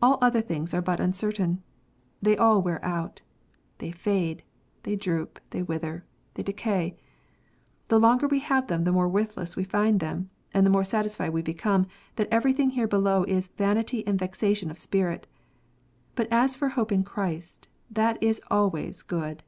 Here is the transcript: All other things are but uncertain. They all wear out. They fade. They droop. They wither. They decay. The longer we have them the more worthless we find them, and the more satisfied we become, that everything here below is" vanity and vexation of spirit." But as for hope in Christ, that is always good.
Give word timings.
All 0.00 0.16
other 0.22 0.42
things 0.42 0.72
are 0.74 0.80
but 0.80 1.00
uncertain. 1.00 1.60
They 2.22 2.36
all 2.36 2.62
wear 2.62 2.78
out. 2.84 3.22
They 3.78 3.90
fade. 3.90 4.44
They 4.84 4.94
droop. 4.94 5.40
They 5.50 5.60
wither. 5.60 6.04
They 6.34 6.44
decay. 6.44 6.94
The 7.88 7.98
longer 7.98 8.28
we 8.28 8.38
have 8.38 8.68
them 8.68 8.84
the 8.84 8.92
more 8.92 9.08
worthless 9.08 9.56
we 9.56 9.64
find 9.64 9.98
them, 9.98 10.30
and 10.54 10.64
the 10.64 10.70
more 10.70 10.84
satisfied 10.84 11.30
we 11.32 11.42
become, 11.42 11.88
that 12.14 12.28
everything 12.30 12.70
here 12.70 12.86
below 12.86 13.24
is" 13.24 13.48
vanity 13.58 14.06
and 14.06 14.16
vexation 14.20 14.70
of 14.70 14.78
spirit." 14.78 15.26
But 16.14 16.28
as 16.30 16.54
for 16.54 16.68
hope 16.68 16.92
in 16.92 17.02
Christ, 17.02 17.66
that 17.90 18.22
is 18.22 18.40
always 18.48 19.02
good. 19.02 19.42